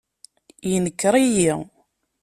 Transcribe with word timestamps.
Inker-iyi. 0.73 1.53